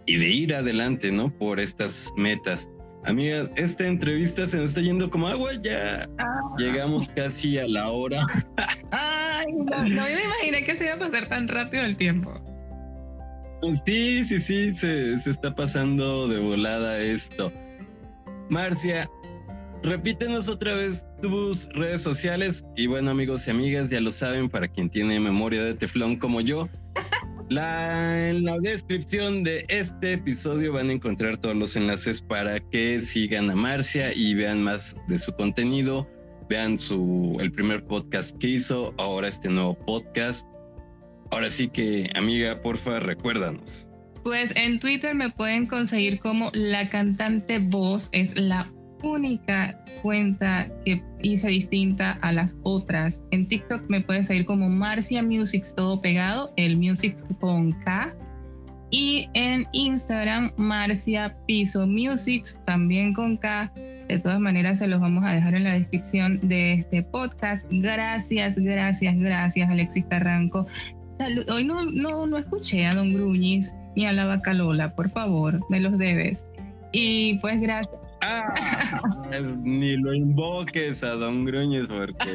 [0.07, 1.37] y de ir adelante, ¿no?
[1.39, 2.69] Por estas metas.
[3.05, 6.41] Amiga, esta entrevista se nos está yendo como agua, ya ah.
[6.57, 8.25] llegamos casi a la hora.
[8.93, 12.33] Ay, no, no me imaginé que se iba a pasar tan rápido el tiempo.
[13.87, 17.53] Sí, sí, sí, se, se está pasando de volada esto.
[18.49, 19.09] Marcia,
[19.83, 24.69] repítenos otra vez tus redes sociales y bueno amigos y amigas, ya lo saben, para
[24.69, 26.69] quien tiene memoria de teflón como yo,
[27.59, 33.51] en la descripción de este episodio van a encontrar todos los enlaces para que sigan
[33.51, 36.09] a Marcia y vean más de su contenido.
[36.49, 40.47] Vean su, el primer podcast que hizo, ahora este nuevo podcast.
[41.31, 43.89] Ahora sí que, amiga, porfa, recuérdanos.
[44.25, 48.71] Pues en Twitter me pueden conseguir como la cantante voz, es la
[49.03, 53.23] única cuenta que hice distinta a las otras.
[53.31, 58.15] En TikTok me puedes seguir como Marcia Musics todo pegado, el Music con K.
[58.91, 63.73] Y en Instagram, Marcia Piso Musics, también con K.
[64.09, 67.67] De todas maneras, se los vamos a dejar en la descripción de este podcast.
[67.71, 70.67] Gracias, gracias, gracias, Alexis Carranco.
[71.49, 75.81] Hoy no, no, no escuché a Don Gruñis ni a la Bacalola, por favor, me
[75.81, 76.47] los debes.
[76.93, 78.02] Y pues gracias.
[78.23, 79.01] Ah,
[79.63, 82.35] ni lo invoques a Don Gruñes porque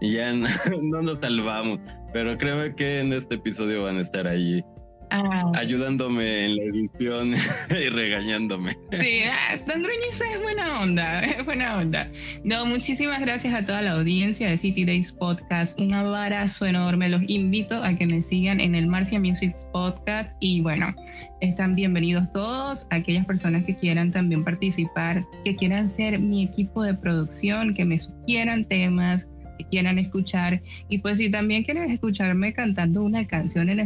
[0.00, 0.32] ya
[0.82, 1.80] no, nos salvamos.
[2.12, 4.64] Pero creo que en este episodio van a estar ahí
[5.10, 5.52] Ah.
[5.54, 7.34] ayudándome en la edición
[7.70, 8.72] y regañándome.
[9.00, 12.10] Sí, ah, Don Gruñiz es buena onda, es buena onda.
[12.44, 15.80] No, muchísimas gracias a toda la audiencia de City Days Podcast.
[15.80, 17.08] Un abrazo enorme.
[17.08, 20.36] Los invito a que me sigan en el Marcia Music Podcast.
[20.40, 20.94] Y bueno,
[21.40, 22.86] están bienvenidos todos.
[22.90, 27.98] Aquellas personas que quieran también participar, que quieran ser mi equipo de producción, que me
[27.98, 29.28] sugieran temas
[29.58, 33.80] que quieran escuchar y pues si también quieren escucharme cantando una canción en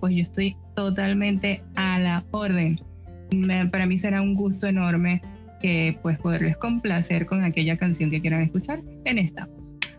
[0.00, 2.80] pues yo estoy totalmente a la orden.
[3.70, 5.20] para mí será un gusto enorme
[5.60, 9.48] que pues poderles complacer con aquella canción que quieran escuchar en esta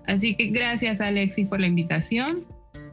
[0.06, 2.46] Así que gracias Alexis por la invitación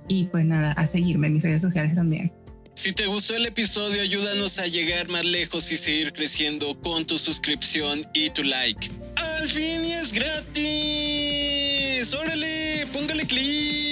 [0.08, 2.32] y pues nada, a seguirme en mis redes sociales también.
[2.74, 7.18] Si te gustó el episodio, ayúdanos a llegar más lejos y seguir creciendo con tu
[7.18, 8.88] suscripción y tu like.
[9.16, 12.14] Al fin y es gratis.
[12.14, 13.89] Órale, póngale clic.